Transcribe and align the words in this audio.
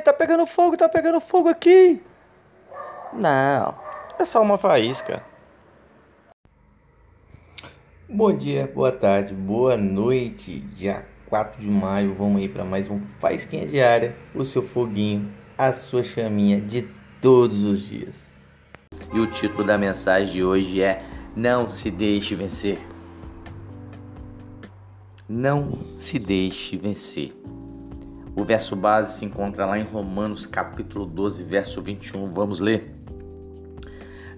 Tá 0.00 0.12
pegando 0.12 0.46
fogo, 0.46 0.76
tá 0.76 0.88
pegando 0.88 1.20
fogo 1.20 1.48
aqui. 1.48 2.02
Não, 3.12 3.74
é 4.18 4.24
só 4.24 4.40
uma 4.40 4.56
faísca. 4.56 5.22
Bom 8.08 8.34
dia, 8.34 8.70
boa 8.74 8.90
tarde, 8.90 9.34
boa 9.34 9.76
noite. 9.76 10.60
Dia 10.60 11.04
4 11.26 11.60
de 11.60 11.68
maio, 11.68 12.14
vamos 12.14 12.40
aí 12.40 12.48
para 12.48 12.64
mais 12.64 12.88
um 12.88 13.00
Faísquinha 13.18 13.66
Diária, 13.66 14.16
o 14.34 14.44
seu 14.44 14.62
foguinho, 14.62 15.30
a 15.58 15.72
sua 15.72 16.02
chaminha 16.02 16.60
de 16.60 16.88
todos 17.20 17.64
os 17.64 17.80
dias. 17.80 18.16
E 19.12 19.18
o 19.18 19.26
título 19.26 19.64
da 19.64 19.76
mensagem 19.76 20.32
de 20.32 20.42
hoje 20.42 20.82
é 20.82 21.02
Não 21.36 21.68
se 21.68 21.90
deixe 21.90 22.34
vencer. 22.34 22.78
Não 25.28 25.78
se 25.98 26.18
deixe 26.18 26.76
vencer. 26.76 27.34
O 28.38 28.44
verso 28.44 28.76
base 28.76 29.18
se 29.18 29.24
encontra 29.24 29.66
lá 29.66 29.80
em 29.80 29.82
Romanos 29.82 30.46
capítulo 30.46 31.04
12, 31.04 31.42
verso 31.42 31.82
21. 31.82 32.32
Vamos 32.32 32.60
ler. 32.60 32.94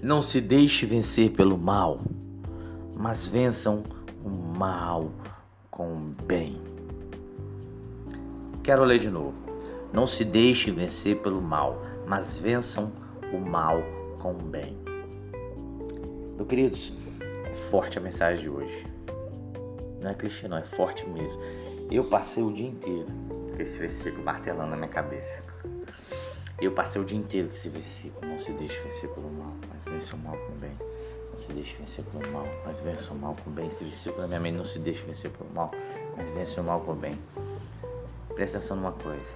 Não 0.02 0.22
se 0.22 0.40
deixe 0.40 0.86
vencer 0.86 1.32
pelo 1.32 1.58
mal, 1.58 2.00
mas 2.96 3.26
vençam 3.26 3.84
o 4.24 4.30
mal 4.30 5.12
com 5.70 5.92
o 5.92 6.14
bem. 6.24 6.58
Quero 8.62 8.84
ler 8.84 9.00
de 9.00 9.10
novo. 9.10 9.34
Não 9.92 10.06
se 10.06 10.24
deixe 10.24 10.70
vencer 10.70 11.20
pelo 11.20 11.42
mal, 11.42 11.82
mas 12.06 12.38
vençam 12.38 12.90
o 13.34 13.38
mal 13.38 13.82
com 14.18 14.32
o 14.32 14.42
bem. 14.42 14.78
Meus 16.36 16.48
queridos, 16.48 16.94
é 17.44 17.54
forte 17.54 17.98
a 17.98 18.00
mensagem 18.00 18.44
de 18.44 18.48
hoje. 18.48 18.86
Não 20.00 20.08
é 20.08 20.14
clichê, 20.14 20.48
não, 20.48 20.56
é 20.56 20.64
forte 20.64 21.06
mesmo. 21.06 21.38
Eu 21.90 22.04
passei 22.04 22.42
o 22.42 22.50
dia 22.50 22.66
inteiro 22.66 23.39
esse 23.58 23.78
versículo 23.78 24.24
martelando 24.24 24.70
na 24.70 24.76
minha 24.76 24.88
cabeça. 24.88 25.42
Eu 26.60 26.72
passei 26.72 27.00
o 27.00 27.04
dia 27.04 27.16
inteiro 27.16 27.48
com 27.48 27.54
esse 27.54 27.68
versículo. 27.68 28.26
Não 28.26 28.38
se 28.38 28.52
deixe 28.52 28.80
vencer 28.82 29.08
pelo 29.10 29.30
mal, 29.30 29.54
mas 29.72 29.84
vença 29.84 30.14
o 30.14 30.18
mal 30.18 30.36
com 30.36 30.52
o 30.52 30.56
bem. 30.56 30.76
Não 31.32 31.40
se 31.40 31.52
deixe 31.52 31.76
vencer 31.76 32.04
pelo 32.04 32.30
mal, 32.32 32.46
mas 32.66 32.80
vença 32.80 33.12
o 33.12 33.16
mal 33.16 33.34
com 33.34 33.50
o 33.50 33.52
bem. 33.52 33.66
Esse 33.66 33.82
versículo 33.82 34.20
na 34.22 34.28
minha 34.28 34.40
mente 34.40 34.56
não 34.56 34.64
se 34.64 34.78
deixe 34.78 35.02
vencer 35.04 35.30
pelo 35.30 35.50
mal, 35.50 35.70
mas 36.16 36.28
vença 36.28 36.60
o 36.60 36.64
mal 36.64 36.80
com 36.80 36.92
o 36.92 36.94
bem. 36.94 37.18
Presta 38.34 38.58
atenção 38.58 38.76
numa 38.76 38.92
coisa. 38.92 39.32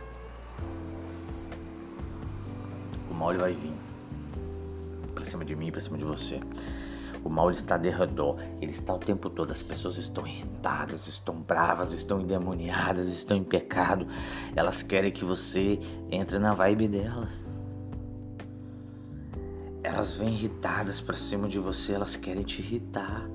O 3.11 3.15
mal 3.15 3.35
vai 3.35 3.55
vir 3.55 3.73
pra 5.15 5.25
cima 5.25 5.45
de 5.45 5.57
mim, 5.57 5.71
pra 5.73 5.81
cima 5.81 5.97
de 5.97 6.05
você. 6.05 6.41
O 7.25 7.31
mal 7.31 7.51
está 7.51 7.79
de 7.79 7.89
redor, 7.89 8.37
ele 8.61 8.71
está 8.71 8.95
o 8.95 8.99
tempo 8.99 9.31
todo. 9.31 9.51
As 9.51 9.63
pessoas 9.63 9.97
estão 9.97 10.27
irritadas, 10.27 11.07
estão 11.07 11.41
bravas, 11.41 11.93
estão 11.93 12.21
endemoniadas, 12.21 13.09
estão 13.09 13.35
em 13.35 13.43
pecado. 13.43 14.07
Elas 14.55 14.83
querem 14.83 15.11
que 15.11 15.25
você 15.25 15.81
entre 16.11 16.39
na 16.39 16.53
vibe 16.53 16.87
delas. 16.87 17.33
Elas 19.83 20.13
vêm 20.13 20.35
irritadas 20.35 21.01
para 21.01 21.17
cima 21.17 21.49
de 21.49 21.59
você, 21.59 21.95
elas 21.95 22.15
querem 22.15 22.43
te 22.43 22.61
irritar. 22.61 23.27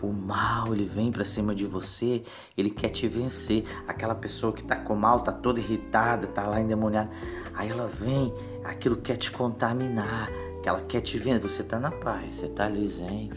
O 0.00 0.12
mal, 0.12 0.72
ele 0.72 0.84
vem 0.84 1.10
para 1.10 1.24
cima 1.24 1.52
de 1.52 1.66
você, 1.66 2.22
ele 2.56 2.70
quer 2.70 2.90
te 2.90 3.08
vencer. 3.08 3.64
Aquela 3.86 4.14
pessoa 4.14 4.52
que 4.52 4.62
tá 4.62 4.76
com 4.76 4.94
mal, 4.94 5.20
tá 5.20 5.32
toda 5.32 5.58
irritada, 5.58 6.28
tá 6.28 6.46
lá 6.46 6.60
endemoniada. 6.60 7.10
Aí 7.52 7.68
ela 7.68 7.88
vem, 7.88 8.32
aquilo 8.64 8.96
quer 8.96 9.16
te 9.16 9.32
contaminar 9.32 10.30
que 10.62 10.68
ela 10.68 10.80
quer 10.82 11.00
te 11.00 11.18
ver. 11.18 11.38
Você 11.38 11.62
tá 11.62 11.78
na 11.78 11.90
paz, 11.90 12.34
você 12.34 12.48
tá 12.48 12.66
ali 12.66 12.86
zen. 12.88 13.30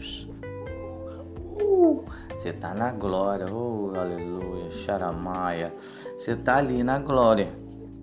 Uh, 1.60 2.04
você 2.36 2.52
tá 2.52 2.74
na 2.74 2.90
glória, 2.90 3.46
oh 3.52 3.92
aleluia, 3.94 4.70
xaramaia. 4.70 5.74
Você 6.18 6.36
tá 6.36 6.56
ali 6.56 6.82
na 6.82 6.98
glória, 6.98 7.52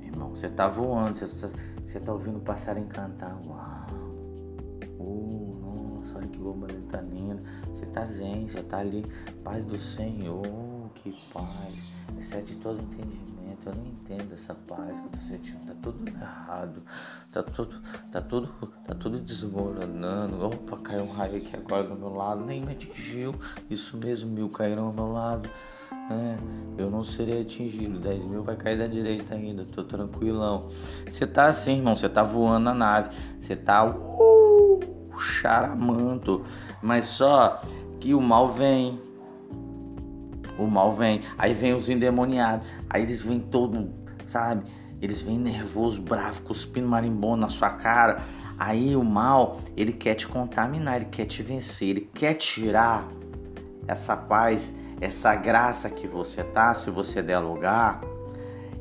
irmão. 0.02 0.30
Você 0.36 0.50
tá 0.50 0.68
voando, 0.68 1.18
você, 1.18 1.50
você 1.84 2.00
tá 2.00 2.14
ouvindo 2.14 2.38
o 2.38 2.42
passarinho 2.42 2.88
cantar. 2.88 3.40
Uau, 3.46 3.88
uh, 5.00 5.96
nossa, 5.98 6.18
olha 6.18 6.28
que 6.28 6.38
borboleta 6.38 7.02
linda. 7.02 7.42
Você 7.74 7.86
tá 7.88 8.06
zen, 8.06 8.48
você 8.48 8.62
tá 8.62 8.80
ali, 8.80 9.06
paz 9.44 9.64
do 9.64 9.78
Senhor, 9.78 10.46
que 11.04 11.16
paz, 11.34 11.86
excede 12.18 12.56
todo 12.58 12.82
entendimento 12.82 13.30
eu 13.66 13.76
não 13.76 13.86
entendo 13.86 14.34
essa 14.34 14.54
paz 14.54 15.00
que 15.00 15.06
eu 15.06 15.12
tô 15.12 15.18
sentindo. 15.20 15.66
Tá 15.66 15.74
tudo 15.82 16.08
errado. 16.08 16.84
Tá 17.32 17.44
tudo, 17.44 17.82
tá 18.12 18.22
tudo, 18.22 18.48
tá 18.86 18.96
tudo 18.96 19.20
desmoronando. 19.20 20.46
Opa, 20.46 20.78
caiu 20.78 21.04
um 21.04 21.12
raio 21.12 21.38
aqui 21.38 21.56
agora 21.56 21.84
do 21.84 21.96
meu 21.96 22.14
lado. 22.14 22.46
Nem 22.46 22.62
me 22.62 22.72
atingiu. 22.72 23.36
Isso 23.70 23.98
mesmo, 23.98 24.32
mil 24.32 24.50
caíram 24.50 24.86
ao 24.86 24.94
meu 24.94 25.12
lado. 25.12 25.50
É, 25.92 26.82
eu 26.82 26.90
não 26.90 27.04
serei 27.04 27.42
atingido. 27.42 28.00
10 28.00 28.26
mil 28.26 28.44
vai 28.44 28.56
cair 28.56 28.78
da 28.78 28.88
direita 28.88 29.36
ainda. 29.36 29.66
Tô 29.66 29.84
tranquilão. 29.84 30.70
Você 31.08 31.28
tá 31.28 31.48
assim, 31.48 31.78
irmão. 31.78 31.96
Você 31.96 32.10
tá 32.10 32.24
voando 32.24 32.66
na 32.66 32.74
nave. 32.74 33.10
Você 33.40 33.56
tá. 33.56 33.86
Uh, 33.86 34.80
charamanto. 35.20 36.44
Mas 36.82 37.08
só 37.08 37.62
que 38.00 38.14
o 38.14 38.22
mal 38.22 38.54
vem 38.54 39.09
o 40.60 40.70
mal 40.70 40.94
vem. 40.94 41.22
Aí 41.38 41.54
vem 41.54 41.74
os 41.74 41.90
endemoniados. 41.90 42.68
Aí 42.90 43.02
eles 43.02 43.22
vêm 43.22 43.40
todo, 43.40 43.90
sabe? 44.26 44.64
Eles 45.02 45.22
vêm 45.22 45.38
nervoso, 45.38 46.02
bravo, 46.02 46.42
cuspindo 46.44 46.88
marimbondo 46.88 47.38
na 47.38 47.50
sua 47.50 47.70
cara. 47.70 48.24
Aí 48.58 48.96
o 48.96 49.04
mal, 49.04 49.60
ele 49.78 49.94
quer 49.94 50.16
te 50.16 50.28
contaminar, 50.28 50.98
ele 50.98 51.06
quer 51.06 51.26
te 51.26 51.42
vencer, 51.42 51.90
ele 51.90 52.10
quer 52.14 52.34
tirar 52.34 53.08
essa 53.88 54.18
paz, 54.18 54.74
essa 55.00 55.34
graça 55.34 55.90
que 55.90 56.06
você 56.06 56.44
tá, 56.44 56.74
se 56.74 56.92
você 56.92 57.22
der 57.22 57.40
lugar. 57.40 58.02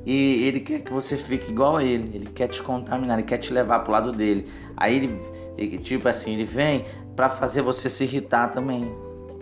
E 0.04 0.44
ele 0.44 0.60
quer 0.60 0.80
que 0.80 0.92
você 0.92 1.16
fique 1.16 1.50
igual 1.50 1.76
a 1.76 1.84
ele, 1.84 2.16
ele 2.16 2.26
quer 2.26 2.48
te 2.48 2.62
contaminar, 2.62 3.18
ele 3.18 3.26
quer 3.26 3.38
te 3.38 3.52
levar 3.52 3.80
pro 3.80 3.92
lado 3.92 4.10
dele. 4.10 4.48
Aí 4.76 4.96
ele, 4.96 5.20
ele 5.56 5.78
tipo 5.78 6.08
assim, 6.08 6.32
ele 6.32 6.44
vem 6.44 6.84
para 7.14 7.28
fazer 7.28 7.62
você 7.62 7.88
se 7.88 8.04
irritar 8.04 8.48
também. 8.48 8.92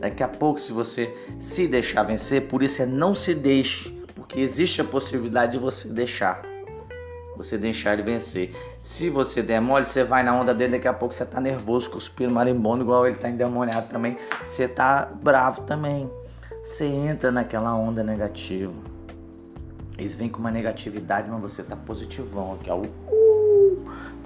Daqui 0.01 0.23
a 0.23 0.29
pouco, 0.29 0.61
se 0.61 0.73
você 0.73 1.15
se 1.39 1.67
deixar 1.67 2.03
vencer, 2.03 2.49
por 2.49 2.63
isso 2.63 2.83
é 2.83 2.87
não 2.87 3.15
se 3.15 3.35
deixe, 3.35 3.91
porque 4.15 4.41
existe 4.41 4.81
a 4.81 4.85
possibilidade 4.85 5.53
de 5.53 5.59
você 5.59 5.89
deixar. 5.89 6.43
Você 7.37 7.59
deixar 7.59 7.93
ele 7.93 8.03
vencer. 8.03 8.55
Se 8.81 9.11
você 9.11 9.43
der 9.43 9.61
mole, 9.61 9.85
você 9.85 10.03
vai 10.03 10.23
na 10.23 10.35
onda 10.35 10.55
dele, 10.55 10.73
daqui 10.73 10.89
a 10.89 10.93
pouco 10.93 11.15
você 11.15 11.25
tá 11.25 11.41
nervoso, 11.41 11.91
cuspindo 11.91 12.33
marimbondo, 12.33 12.83
igual 12.83 13.07
ele 13.07 13.17
tá 13.17 13.29
endemoniado 13.29 13.89
também. 13.89 14.17
Você 14.47 14.67
tá 14.67 15.11
bravo 15.23 15.63
também. 15.63 16.11
Você 16.65 16.87
entra 16.87 17.31
naquela 17.31 17.75
onda 17.75 18.03
negativa. 18.03 18.73
Eles 19.99 20.15
vêm 20.15 20.29
com 20.29 20.41
uma 20.41 20.51
negatividade, 20.51 21.31
mas 21.31 21.41
você 21.41 21.63
tá 21.63 21.77
positivão 21.77 22.55
aqui, 22.55 22.71
ó. 22.71 22.83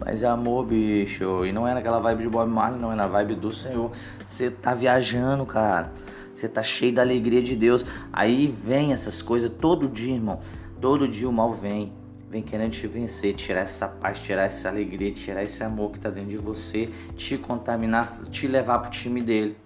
Mas 0.05 0.23
é 0.23 0.27
amor, 0.27 0.67
bicho. 0.67 1.45
E 1.45 1.53
não 1.53 1.69
é 1.69 1.75
naquela 1.75 1.99
vibe 1.99 2.23
de 2.23 2.29
Bob 2.29 2.51
Marley, 2.51 2.81
não. 2.81 2.91
É 2.93 2.97
na 2.97 3.07
vibe 3.07 3.35
do 3.35 3.53
Senhor. 3.53 3.93
Você 4.27 4.51
tá 4.51 4.75
viajando, 4.75 5.45
cara. 5.45 5.93
Você 6.33 6.49
tá 6.49 6.63
cheio 6.63 6.95
da 6.95 7.03
alegria 7.03 7.43
de 7.43 7.55
Deus. 7.55 7.85
Aí 8.13 8.47
vem 8.65 8.93
essas 8.93 9.21
coisas 9.21 9.53
todo 9.61 9.87
dia, 9.87 10.15
irmão. 10.15 10.41
Todo 10.81 11.07
dia 11.07 11.29
o 11.29 11.33
mal 11.33 11.53
vem. 11.53 11.93
Vem 12.31 12.43
querendo 12.43 12.71
te 12.71 12.87
vencer, 12.87 13.35
tirar 13.35 13.63
essa 13.63 13.89
paz, 13.89 14.21
tirar 14.21 14.45
essa 14.45 14.69
alegria, 14.69 15.13
tirar 15.13 15.43
esse 15.43 15.63
amor 15.65 15.91
que 15.91 15.99
tá 15.99 16.09
dentro 16.09 16.31
de 16.31 16.39
você, 16.39 16.89
te 17.17 17.37
contaminar, 17.37 18.21
te 18.31 18.47
levar 18.47 18.79
pro 18.79 18.91
time 18.91 19.21
dele. 19.21 19.57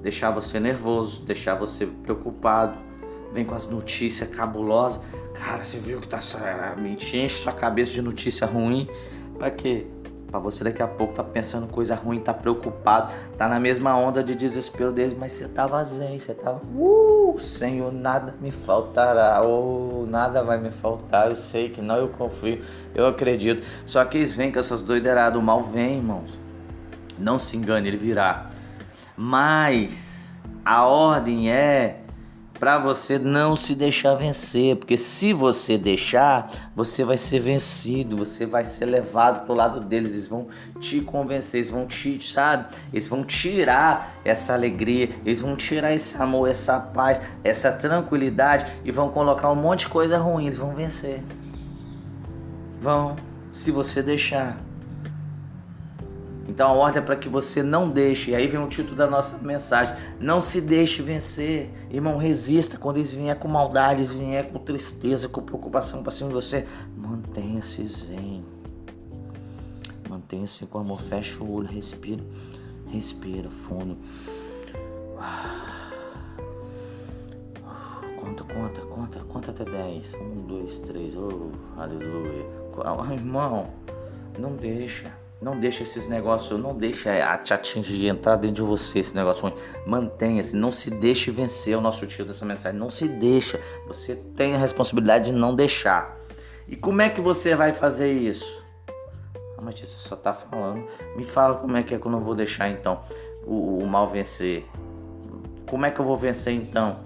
Deixar 0.00 0.30
você 0.30 0.60
nervoso, 0.60 1.22
deixar 1.24 1.56
você 1.56 1.86
preocupado. 1.86 2.76
Vem 3.32 3.44
com 3.44 3.54
as 3.54 3.68
notícias 3.68 4.28
cabulosas. 4.30 5.00
Cara, 5.34 5.62
você 5.62 5.78
viu 5.78 6.00
que 6.00 6.08
tá. 6.08 6.20
Me 6.80 6.92
enche 6.92 7.28
sua 7.30 7.52
cabeça 7.52 7.92
de 7.92 8.00
notícia 8.00 8.46
ruim. 8.46 8.88
Pra 9.40 9.50
quê? 9.50 9.86
Pra 10.30 10.38
você 10.38 10.62
daqui 10.62 10.82
a 10.82 10.86
pouco 10.86 11.14
tá 11.14 11.24
pensando 11.24 11.66
coisa 11.66 11.94
ruim, 11.94 12.20
tá 12.20 12.32
preocupado, 12.32 13.10
tá 13.38 13.48
na 13.48 13.58
mesma 13.58 13.96
onda 13.96 14.22
de 14.22 14.34
desespero 14.34 14.92
deles, 14.92 15.16
mas 15.18 15.32
você 15.32 15.48
tava 15.48 15.82
zen, 15.82 16.20
você 16.20 16.34
tava, 16.34 16.60
uh, 16.76 17.34
Senhor, 17.38 17.90
nada 17.90 18.34
me 18.38 18.50
faltará, 18.50 19.42
oh, 19.42 20.04
nada 20.06 20.44
vai 20.44 20.58
me 20.58 20.70
faltar, 20.70 21.30
eu 21.30 21.36
sei 21.36 21.70
que 21.70 21.80
não, 21.80 21.96
eu 21.96 22.08
confio, 22.10 22.62
eu 22.94 23.06
acredito. 23.06 23.66
Só 23.86 24.04
que 24.04 24.18
eles 24.18 24.36
vêm 24.36 24.52
com 24.52 24.58
essas 24.58 24.82
doideiradas, 24.82 25.40
o 25.40 25.42
mal 25.42 25.62
vem, 25.62 25.96
irmãos. 25.96 26.38
Não 27.18 27.38
se 27.38 27.56
engane, 27.56 27.88
ele 27.88 27.96
virá. 27.96 28.50
Mas 29.16 30.40
a 30.64 30.84
ordem 30.86 31.50
é 31.50 32.02
para 32.60 32.78
você 32.78 33.18
não 33.18 33.56
se 33.56 33.74
deixar 33.74 34.14
vencer, 34.14 34.76
porque 34.76 34.98
se 34.98 35.32
você 35.32 35.78
deixar, 35.78 36.70
você 36.76 37.02
vai 37.02 37.16
ser 37.16 37.40
vencido, 37.40 38.18
você 38.18 38.44
vai 38.44 38.66
ser 38.66 38.84
levado 38.84 39.46
pro 39.46 39.54
lado 39.54 39.80
deles, 39.80 40.12
eles 40.12 40.26
vão 40.26 40.46
te 40.78 41.00
convencer, 41.00 41.60
eles 41.60 41.70
vão 41.70 41.86
te, 41.86 42.22
sabe? 42.22 42.66
Eles 42.92 43.08
vão 43.08 43.24
tirar 43.24 44.14
essa 44.22 44.52
alegria, 44.52 45.08
eles 45.24 45.40
vão 45.40 45.56
tirar 45.56 45.94
esse 45.94 46.20
amor, 46.20 46.50
essa 46.50 46.78
paz, 46.78 47.22
essa 47.42 47.72
tranquilidade 47.72 48.66
e 48.84 48.92
vão 48.92 49.08
colocar 49.08 49.50
um 49.50 49.56
monte 49.56 49.86
de 49.86 49.88
coisa 49.88 50.18
ruim, 50.18 50.44
eles 50.44 50.58
vão 50.58 50.74
vencer. 50.74 51.24
Vão, 52.78 53.16
se 53.54 53.70
você 53.70 54.02
deixar. 54.02 54.69
Então 56.50 56.68
a 56.68 56.72
ordem 56.72 57.00
é 57.00 57.04
para 57.04 57.14
que 57.14 57.28
você 57.28 57.62
não 57.62 57.88
deixe. 57.88 58.32
E 58.32 58.34
aí 58.34 58.48
vem 58.48 58.60
o 58.60 58.66
título 58.66 58.96
da 58.96 59.06
nossa 59.06 59.38
mensagem: 59.38 59.94
Não 60.18 60.40
se 60.40 60.60
deixe 60.60 61.00
vencer. 61.00 61.70
Irmão, 61.88 62.18
resista 62.18 62.76
quando 62.76 62.96
eles 62.96 63.12
vier 63.12 63.38
com 63.38 63.46
maldade, 63.46 64.02
eles 64.02 64.46
com 64.48 64.58
tristeza, 64.58 65.28
com 65.28 65.40
preocupação 65.40 66.02
para 66.02 66.10
cima 66.10 66.28
de 66.28 66.34
você. 66.34 66.66
Mantenha-se 66.96 67.86
zen. 67.86 68.44
Mantenha-se 70.08 70.66
com 70.66 70.78
amor. 70.78 71.00
Fecha 71.00 71.40
o 71.40 71.54
olho, 71.54 71.68
respira. 71.68 72.22
Respira 72.88 73.48
fundo. 73.48 73.96
Conta, 78.18 78.42
conta, 78.42 78.80
conta, 78.80 79.20
conta 79.20 79.50
até 79.52 79.64
10. 79.64 80.14
Um, 80.14 80.46
dois, 80.48 80.78
três. 80.78 81.16
Oh, 81.16 81.52
aleluia. 81.78 82.44
Irmão, 83.14 83.68
não 84.36 84.56
deixa. 84.56 85.19
Não 85.40 85.58
deixa 85.58 85.82
esses 85.82 86.06
negócios, 86.06 86.60
não 86.60 86.76
deixa 86.76 87.36
te 87.38 87.54
atingir, 87.54 88.08
entrar 88.08 88.36
dentro 88.36 88.56
de 88.56 88.62
você 88.62 88.98
esse 88.98 89.14
negócio 89.14 89.42
ruim. 89.42 89.54
Mantenha-se, 89.86 90.54
não 90.54 90.70
se 90.70 90.90
deixe 90.90 91.30
vencer 91.30 91.76
o 91.76 91.80
nosso 91.80 92.06
tio 92.06 92.26
dessa 92.26 92.44
mensagem. 92.44 92.78
Não 92.78 92.90
se 92.90 93.08
deixa. 93.08 93.58
Você 93.88 94.14
tem 94.14 94.54
a 94.54 94.58
responsabilidade 94.58 95.26
de 95.26 95.32
não 95.32 95.54
deixar. 95.54 96.14
E 96.68 96.76
como 96.76 97.00
é 97.00 97.08
que 97.08 97.22
você 97.22 97.56
vai 97.56 97.72
fazer 97.72 98.12
isso? 98.12 98.64
Ah, 99.56 99.62
mas 99.62 99.80
só 99.88 100.14
tá 100.14 100.32
falando. 100.32 100.86
Me 101.16 101.24
fala 101.24 101.56
como 101.56 101.74
é 101.76 101.82
que 101.82 101.94
é 101.94 101.98
que 101.98 102.06
eu 102.06 102.12
não 102.12 102.20
vou 102.20 102.34
deixar 102.34 102.68
então 102.68 103.00
o, 103.46 103.78
o 103.78 103.86
mal 103.86 104.06
vencer. 104.06 104.66
Como 105.66 105.86
é 105.86 105.90
que 105.90 106.00
eu 106.00 106.04
vou 106.04 106.18
vencer 106.18 106.52
então? 106.52 107.00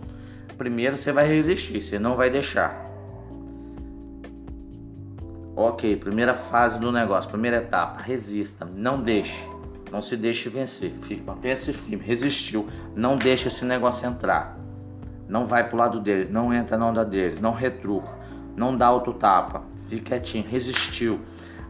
Primeiro 0.58 0.96
você 0.96 1.12
vai 1.12 1.26
resistir, 1.26 1.80
você 1.80 1.98
não 1.98 2.16
vai 2.16 2.30
deixar. 2.30 2.83
Ok, 5.56 5.96
primeira 5.96 6.34
fase 6.34 6.80
do 6.80 6.90
negócio, 6.90 7.30
primeira 7.30 7.58
etapa, 7.58 8.02
resista, 8.02 8.66
não 8.74 9.00
deixe, 9.00 9.48
não 9.92 10.02
se 10.02 10.16
deixe 10.16 10.48
vencer, 10.48 10.90
fique, 10.90 11.22
mantenha-se 11.22 11.72
firme, 11.72 12.04
resistiu, 12.04 12.66
não 12.96 13.14
deixe 13.14 13.46
esse 13.46 13.64
negócio 13.64 14.04
entrar, 14.08 14.58
não 15.28 15.46
vai 15.46 15.68
pro 15.68 15.76
lado 15.76 16.00
deles, 16.00 16.28
não 16.28 16.52
entra 16.52 16.76
na 16.76 16.88
onda 16.88 17.04
deles, 17.04 17.40
não 17.40 17.52
retruca, 17.52 18.08
não 18.56 18.76
dá 18.76 18.90
outro 18.90 19.12
tapa, 19.12 19.62
fique 19.88 20.02
quietinho, 20.02 20.44
resistiu. 20.44 21.20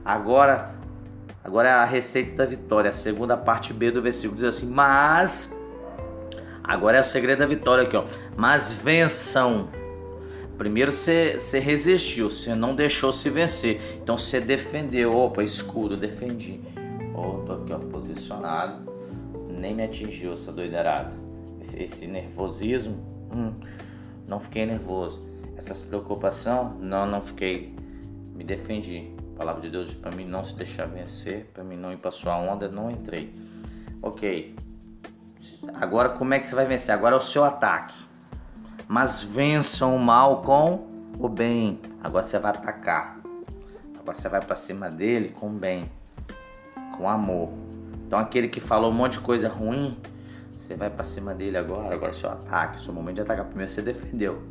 Agora, 0.03 0.75
agora 1.45 1.69
é 1.69 1.73
a 1.73 1.85
receita 1.85 2.37
da 2.37 2.47
vitória, 2.47 2.89
a 2.89 2.93
segunda 2.93 3.37
parte 3.37 3.75
B 3.75 3.91
do 3.91 4.01
versículo 4.01 4.35
diz 4.35 4.45
assim, 4.45 4.71
mas, 4.71 5.55
agora 6.63 6.97
é 6.97 7.01
o 7.01 7.05
segredo 7.05 7.41
da 7.41 7.47
vitória 7.47 7.85
aqui 7.85 7.99
ó, 7.99 8.05
mas 8.35 8.73
vençam 8.73 9.69
Primeiro 10.57 10.93
você 10.93 11.59
resistiu, 11.59 12.31
você 12.31 12.55
não 12.55 12.75
deixou 12.75 13.13
se 13.13 13.29
vencer. 13.29 13.81
Então 14.01 14.17
você 14.17 14.41
defendeu. 14.41 15.17
Opa, 15.17 15.43
escudo, 15.43 15.97
defendi. 15.97 16.61
Oh, 17.15 17.43
tô 17.45 17.53
aqui 17.53 17.73
ó, 17.73 17.79
posicionado. 17.79 18.93
Nem 19.49 19.75
me 19.75 19.83
atingiu 19.83 20.33
essa 20.33 20.53
doideirada. 20.53 21.13
Esse, 21.61 21.83
esse 21.83 22.07
nervosismo, 22.07 22.97
hum, 23.35 23.55
não 24.29 24.39
fiquei 24.39 24.65
nervoso. 24.65 25.27
Essas 25.57 25.83
preocupação, 25.83 26.77
não, 26.81 27.05
não 27.05 27.21
fiquei. 27.21 27.75
Me 28.35 28.45
defendi. 28.45 29.13
A 29.35 29.39
palavra 29.39 29.63
de 29.63 29.71
Deus 29.71 29.93
para 29.95 30.13
mim 30.13 30.25
não 30.25 30.45
se 30.45 30.55
deixar 30.55 30.87
vencer, 30.87 31.51
para 31.53 31.65
mim 31.65 31.77
não 31.77 31.93
ir 31.93 31.97
para 31.97 32.13
sua 32.13 32.39
onda, 32.39 32.69
não 32.69 32.91
entrei. 32.91 33.35
Ok. 34.01 34.55
Agora 35.75 36.11
como 36.11 36.33
é 36.33 36.39
que 36.39 36.47
você 36.47 36.55
vai 36.55 36.67
vencer? 36.67 36.95
Agora 36.95 37.17
é 37.17 37.19
o 37.19 37.21
seu 37.21 37.43
ataque 37.43 37.95
mas 38.89 39.23
vençam 39.23 39.97
o 39.97 40.01
mal 40.01 40.43
com 40.43 40.87
o 41.19 41.29
bem. 41.29 41.81
Agora 42.03 42.23
você 42.23 42.39
vai 42.39 42.51
atacar. 42.51 43.21
Agora 43.99 44.15
você 44.15 44.29
vai 44.29 44.41
para 44.41 44.57
cima 44.57 44.91
dele 44.91 45.31
com 45.31 45.49
bem, 45.51 45.91
com 46.97 47.09
amor. 47.09 47.51
Então 48.07 48.19
aquele 48.19 48.49
que 48.49 48.61
falou 48.61 48.91
um 48.91 48.95
monte 48.95 49.13
de 49.13 49.21
coisa 49.21 49.49
ruim, 49.49 49.99
você 50.55 50.75
vai 50.75 50.91
para 50.91 51.05
cima 51.05 51.35
dele 51.35 51.57
agora. 51.57 51.95
Agora 51.95 52.13
seu 52.13 52.31
ataque, 52.31 52.81
seu 52.81 52.93
momento 52.93 53.17
de 53.17 53.23
atacar. 53.23 53.47
Primeiro 53.47 53.71
você 53.71 53.83
defendeu, 53.83 54.43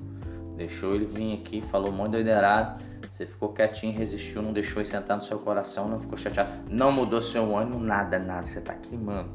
deixou 0.57 0.95
ele 0.95 1.05
vir 1.05 1.33
aqui, 1.39 1.61
falou 1.61 1.89
um 1.89 1.93
monte 1.93 2.11
de 2.11 2.23
doideirado. 2.23 2.81
Você 3.09 3.27
ficou 3.27 3.49
quietinho, 3.49 3.95
resistiu, 3.95 4.41
não 4.41 4.51
deixou 4.51 4.81
ele 4.81 4.89
sentar 4.89 5.15
no 5.15 5.21
seu 5.21 5.37
coração, 5.37 5.87
não 5.87 5.99
ficou 5.99 6.17
chateado, 6.17 6.51
não 6.67 6.91
mudou 6.91 7.21
seu 7.21 7.55
ânimo, 7.55 7.79
nada, 7.79 8.17
nada. 8.17 8.43
Você 8.43 8.59
tá 8.59 8.73
queimando. 8.73 9.29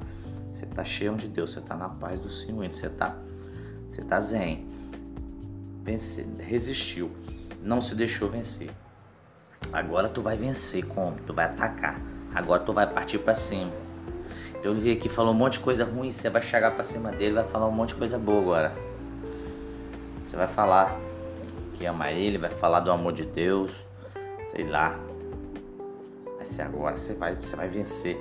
Você 0.51 0.67
tá 0.67 0.83
cheio 0.83 1.15
de 1.15 1.29
Deus, 1.29 1.53
você 1.53 1.61
tá 1.61 1.77
na 1.77 1.89
paz 1.89 2.19
do 2.19 2.29
Senhor, 2.29 2.67
você 2.67 2.89
tá, 2.89 3.17
você 3.87 4.03
tá 4.03 4.19
zen 4.19 4.67
resistiu, 6.41 7.11
não 7.63 7.81
se 7.81 7.95
deixou 7.95 8.29
vencer. 8.29 8.71
Agora 9.73 10.09
tu 10.09 10.23
vai 10.23 10.37
vencer 10.37 10.85
como? 10.85 11.17
Tu 11.27 11.33
vai 11.33 11.47
atacar. 11.47 12.01
Agora 12.35 12.63
tu 12.63 12.73
vai 12.73 12.87
partir 12.87 13.19
para 13.19 13.35
cima. 13.35 13.73
Então 14.59 14.73
ele 14.73 14.81
veio 14.81 14.97
aqui 14.97 15.09
falou 15.09 15.33
um 15.33 15.37
monte 15.37 15.55
de 15.55 15.61
coisa 15.61 15.85
ruim, 15.85 16.11
você 16.11 16.29
vai 16.29 16.43
chegar 16.43 16.73
para 16.73 16.83
cima 16.83 17.11
dele, 17.13 17.35
vai 17.35 17.45
falar 17.45 17.67
um 17.67 17.73
monte 17.73 17.91
de 17.91 17.95
coisa 17.97 18.19
boa 18.19 18.41
agora. 18.41 18.75
Você 20.25 20.37
vai 20.37 20.49
falar 20.49 20.99
que 21.75 21.87
ama 21.87 22.11
ele, 22.11 22.39
vai 22.39 22.51
falar 22.51 22.81
do 22.81 22.91
amor 22.91 23.13
de 23.13 23.25
Deus, 23.25 23.73
sei 24.51 24.69
lá. 24.69 24.99
Vai 26.37 26.45
ser 26.45 26.63
agora, 26.63 26.97
você 26.97 27.15
vai, 27.15 27.35
você 27.35 27.57
vai 27.57 27.69
vencer. 27.69 28.21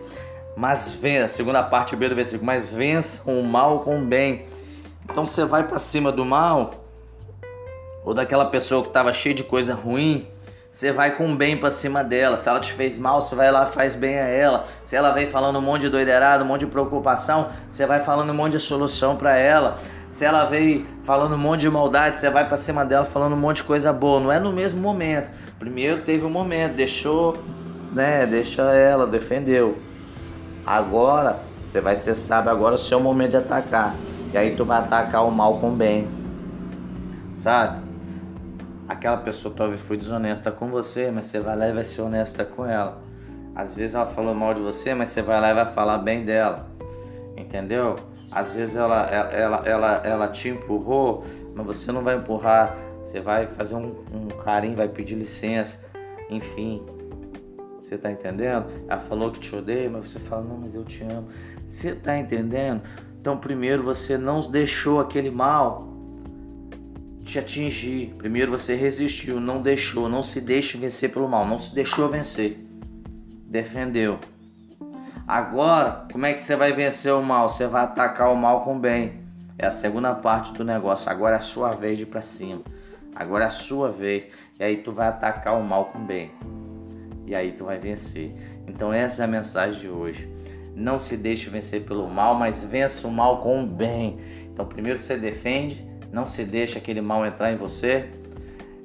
Mas 0.55 0.91
vença, 0.91 1.27
segunda 1.27 1.63
parte 1.63 1.95
B 1.95 2.07
do 2.09 2.15
versículo, 2.15 2.45
mas 2.45 2.71
vençam 2.71 3.39
o 3.39 3.43
mal 3.43 3.81
com 3.81 3.99
o 3.99 4.05
bem. 4.05 4.45
Então 5.05 5.25
você 5.25 5.43
vai 5.45 5.67
para 5.67 5.79
cima 5.79 6.11
do 6.11 6.25
mal, 6.25 6.86
ou 8.07 8.13
daquela 8.13 8.45
pessoa 8.45 8.81
que 8.83 8.88
estava 8.88 9.12
cheia 9.12 9.36
de 9.36 9.44
coisa 9.44 9.75
ruim, 9.75 10.25
você 10.71 10.94
vai 10.94 11.18
com 11.18 11.36
bem 11.36 11.57
para 11.57 11.69
cima 11.69 12.06
dela. 12.06 12.38
Se 12.38 12.48
ela 12.48 12.57
te 12.57 12.71
fez 12.71 12.98
mal, 12.98 13.19
você 13.19 13.36
vai 13.36 13.51
lá 13.51 13.65
faz 13.65 13.95
bem 13.95 14.18
a 14.18 14.25
ela. 14.25 14.63
Se 14.81 14.95
ela 14.95 15.12
vem 15.12 15.27
falando 15.27 15.59
um 15.59 15.62
monte 15.62 15.81
de 15.81 15.89
doideirado, 15.89 16.45
um 16.45 16.48
monte 16.48 16.62
de 16.62 16.68
preocupação, 16.68 17.50
você 17.68 17.86
vai 17.86 18.00
falando 18.00 18.30
um 18.30 18.33
monte 18.33 18.54
de 18.54 18.59
solução 18.59 19.18
para 19.18 19.36
ela. 19.36 19.75
Se 20.09 20.24
ela 20.24 20.45
veio 20.45 20.86
falando 21.04 21.33
um 21.33 21.38
monte 21.38 21.59
de 21.59 21.69
maldade, 21.69 22.18
você 22.18 22.30
vai 22.30 22.48
para 22.48 22.56
cima 22.56 22.86
dela 22.86 23.04
falando 23.04 23.33
um 23.33 23.38
monte 23.38 23.57
de 23.57 23.63
coisa 23.65 23.92
boa. 23.92 24.21
Não 24.21 24.31
é 24.31 24.39
no 24.39 24.54
mesmo 24.54 24.80
momento. 24.80 25.30
Primeiro 25.59 26.01
teve 26.01 26.25
um 26.25 26.30
momento, 26.30 26.75
deixou, 26.75 27.38
né? 27.92 28.25
Deixa 28.25 28.62
ela, 28.74 29.06
defendeu. 29.06 29.77
Agora, 30.65 31.42
você 31.62 31.81
vai 31.81 31.98
ser 31.98 32.15
sábio, 32.15 32.51
agora 32.51 32.75
é 32.75 32.77
o 32.77 32.80
seu 32.80 33.01
momento 33.01 33.31
de 33.31 33.38
atacar. 33.38 33.98
E 34.31 34.38
aí 34.38 34.56
tu 34.56 34.63
vai 34.63 34.80
atacar 34.80 35.27
o 35.27 35.30
mal 35.30 35.59
com 35.59 35.71
o 35.71 35.75
bem. 35.75 36.07
Sabe? 37.36 37.86
Aquela 38.87 39.17
pessoa 39.17 39.53
talvez 39.55 39.81
foi 39.81 39.97
desonesta 39.97 40.51
com 40.51 40.67
você, 40.69 41.11
mas 41.11 41.27
você 41.27 41.39
vai 41.39 41.55
lá 41.57 41.67
e 41.67 41.73
vai 41.73 41.83
ser 41.83 42.01
honesta 42.01 42.45
com 42.45 42.65
ela. 42.65 43.01
Às 43.55 43.75
vezes 43.75 43.95
ela 43.95 44.05
falou 44.05 44.33
mal 44.33 44.53
de 44.53 44.61
você, 44.61 44.93
mas 44.93 45.09
você 45.09 45.21
vai 45.21 45.41
lá 45.41 45.51
e 45.51 45.53
vai 45.53 45.65
falar 45.65 45.97
bem 45.97 46.23
dela. 46.23 46.67
Entendeu? 47.35 47.97
Às 48.31 48.51
vezes 48.51 48.75
ela, 48.75 49.09
ela, 49.09 49.31
ela, 49.33 49.63
ela, 49.65 50.01
ela 50.05 50.27
te 50.27 50.49
empurrou, 50.49 51.25
mas 51.56 51.65
você 51.65 51.91
não 51.91 52.03
vai 52.03 52.17
empurrar. 52.17 52.77
Você 53.03 53.19
vai 53.19 53.47
fazer 53.47 53.75
um, 53.75 53.95
um 54.13 54.27
carinho, 54.44 54.75
vai 54.75 54.87
pedir 54.87 55.15
licença. 55.15 55.79
Enfim, 56.29 56.85
você 57.81 57.97
tá 57.97 58.11
entendendo? 58.11 58.67
Ela 58.87 58.99
falou 58.99 59.31
que 59.31 59.39
te 59.39 59.56
odeia, 59.56 59.89
mas 59.89 60.09
você 60.09 60.19
fala, 60.19 60.44
não, 60.44 60.57
mas 60.57 60.75
eu 60.75 60.83
te 60.83 61.03
amo. 61.03 61.27
Você 61.65 61.95
tá 61.95 62.17
entendendo? 62.17 62.81
Então, 63.19 63.37
primeiro 63.37 63.81
você 63.81 64.17
não 64.17 64.39
deixou 64.41 64.99
aquele 64.99 65.31
mal 65.31 65.96
te 67.27 67.39
atingir. 67.39 68.13
Primeiro 68.17 68.51
você 68.51 68.73
resistiu, 68.73 69.39
não 69.39 69.61
deixou, 69.61 70.07
não 70.07 70.23
se 70.23 70.39
deixe 70.39 70.77
vencer 70.77 71.11
pelo 71.11 71.27
mal, 71.27 71.45
não 71.45 71.59
se 71.59 71.75
deixou 71.75 72.07
vencer. 72.09 72.57
Defendeu. 73.45 74.19
Agora, 75.27 76.07
como 76.11 76.25
é 76.25 76.33
que 76.33 76.39
você 76.39 76.55
vai 76.55 76.71
vencer 76.71 77.13
o 77.13 77.21
mal? 77.21 77.49
Você 77.49 77.67
vai 77.67 77.83
atacar 77.83 78.31
o 78.31 78.35
mal 78.35 78.63
com 78.63 78.77
o 78.77 78.79
bem. 78.79 79.21
É 79.59 79.65
a 79.65 79.71
segunda 79.71 80.15
parte 80.15 80.53
do 80.53 80.63
negócio. 80.63 81.09
Agora 81.09 81.35
é 81.35 81.39
a 81.39 81.41
sua 81.41 81.73
vez 81.73 81.97
de 81.97 82.03
ir 82.03 82.07
para 82.07 82.21
cima. 82.21 82.61
Agora 83.13 83.43
é 83.43 83.47
a 83.47 83.51
sua 83.51 83.91
vez. 83.91 84.29
E 84.57 84.63
aí 84.63 84.77
tu 84.77 84.93
vai 84.93 85.07
atacar 85.07 85.59
o 85.59 85.63
mal 85.63 85.85
com 85.85 85.99
o 85.99 86.05
bem. 86.05 86.31
E 87.25 87.35
aí 87.35 87.51
tu 87.51 87.65
vai 87.65 87.77
vencer. 87.77 88.31
Então 88.67 88.93
essa 88.93 89.23
é 89.23 89.25
a 89.25 89.27
mensagem 89.27 89.81
de 89.81 89.89
hoje. 89.89 90.31
Não 90.73 90.97
se 90.97 91.17
deixe 91.17 91.49
vencer 91.49 91.83
pelo 91.83 92.07
mal, 92.07 92.35
mas 92.35 92.63
vença 92.63 93.07
o 93.07 93.11
mal 93.11 93.41
com 93.41 93.63
o 93.63 93.65
bem. 93.65 94.17
Então 94.45 94.65
primeiro 94.65 94.97
você 94.97 95.17
defende, 95.17 95.85
não 96.11 96.26
se 96.26 96.44
deixa 96.44 96.80
aquele 96.80 97.02
mal 97.02 97.26
entrar 97.26 97.52
em 97.52 97.57
você 97.57 98.09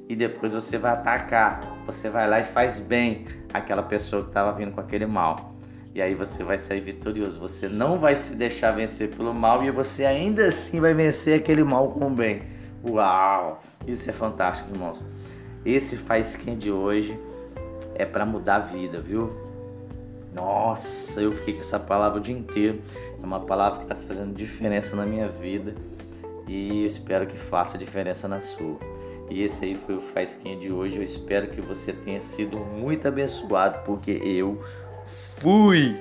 e 0.08 0.16
depois 0.16 0.52
você 0.52 0.76
vai 0.76 0.92
atacar. 0.92 1.60
Você 1.86 2.10
vai 2.10 2.28
lá 2.28 2.40
e 2.40 2.44
faz 2.44 2.78
bem 2.78 3.26
aquela 3.52 3.82
pessoa 3.82 4.22
que 4.22 4.28
estava 4.28 4.52
vindo 4.52 4.72
com 4.72 4.80
aquele 4.80 5.06
mal. 5.06 5.54
E 5.94 6.00
aí 6.00 6.14
você 6.14 6.42
vai 6.42 6.58
sair 6.58 6.80
vitorioso. 6.80 7.38
Você 7.40 7.68
não 7.68 7.98
vai 7.98 8.16
se 8.16 8.34
deixar 8.34 8.72
vencer 8.72 9.10
pelo 9.10 9.32
mal 9.32 9.62
e 9.62 9.70
você 9.70 10.04
ainda 10.04 10.46
assim 10.46 10.80
vai 10.80 10.94
vencer 10.94 11.38
aquele 11.38 11.62
mal 11.62 11.88
com 11.88 12.06
o 12.06 12.10
bem. 12.10 12.42
Uau! 12.84 13.62
Isso 13.86 14.08
é 14.10 14.12
fantástico, 14.12 14.70
irmãos. 14.70 15.00
Esse 15.64 15.96
faz 15.96 16.34
quem 16.34 16.56
de 16.56 16.70
hoje 16.70 17.18
é 17.94 18.04
para 18.04 18.26
mudar 18.26 18.56
a 18.56 18.60
vida, 18.60 19.00
viu? 19.00 19.28
Nossa, 20.34 21.20
eu 21.20 21.30
fiquei 21.32 21.54
com 21.54 21.60
essa 21.60 21.78
palavra 21.78 22.18
o 22.18 22.22
dia 22.22 22.36
inteiro. 22.36 22.80
É 23.22 23.24
uma 23.24 23.40
palavra 23.40 23.78
que 23.78 23.84
está 23.84 23.94
fazendo 23.94 24.34
diferença 24.34 24.96
na 24.96 25.04
minha 25.04 25.28
vida 25.28 25.74
e 26.46 26.84
espero 26.84 27.26
que 27.26 27.36
faça 27.36 27.78
diferença 27.78 28.26
na 28.28 28.40
sua. 28.40 28.78
E 29.30 29.42
esse 29.42 29.64
aí 29.64 29.74
foi 29.74 29.96
o 29.96 30.00
Faisquinha 30.00 30.56
de 30.56 30.70
hoje. 30.70 30.96
Eu 30.96 31.02
espero 31.02 31.48
que 31.48 31.60
você 31.60 31.92
tenha 31.92 32.20
sido 32.20 32.58
muito 32.58 33.08
abençoado, 33.08 33.82
porque 33.84 34.10
eu 34.22 34.62
fui! 35.38 35.96